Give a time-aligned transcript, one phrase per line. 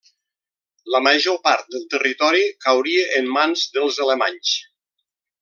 [0.93, 4.57] La major part del territori cauria en mans dels alemanys.